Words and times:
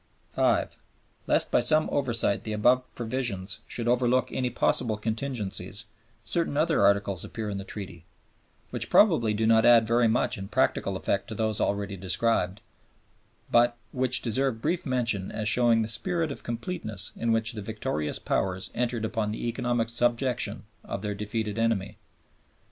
(5) 0.31 0.77
Lest 1.27 1.51
by 1.51 1.59
some 1.59 1.87
oversight 1.91 2.43
the 2.43 2.53
above 2.53 2.81
provisions 2.95 3.59
should 3.67 3.87
overlook 3.87 4.31
any 4.31 4.49
possible 4.49 4.97
contingencies, 4.97 5.85
certain 6.23 6.57
other 6.57 6.81
Articles 6.83 7.23
appear 7.23 7.51
in 7.51 7.59
the 7.59 7.63
Treaty, 7.63 8.03
which 8.71 8.89
probably 8.89 9.31
do 9.31 9.45
not 9.45 9.63
add 9.63 9.85
very 9.85 10.07
much 10.07 10.39
in 10.39 10.47
practical 10.47 10.97
effect 10.97 11.27
to 11.27 11.35
those 11.35 11.61
already 11.61 11.97
described, 11.97 12.61
but 13.51 13.77
which 13.91 14.23
deserve 14.23 14.59
brief 14.59 14.87
mention 14.87 15.31
as 15.31 15.47
showing 15.47 15.83
the 15.83 15.87
spirit 15.87 16.31
of 16.31 16.41
completeness 16.41 17.11
in 17.15 17.31
which 17.31 17.51
the 17.51 17.61
victorious 17.61 18.17
Powers 18.17 18.71
entered 18.73 19.05
upon 19.05 19.29
the 19.29 19.47
economic 19.47 19.87
subjection 19.87 20.65
of 20.83 21.03
their 21.03 21.13
defeated 21.13 21.59
enemy. 21.59 21.99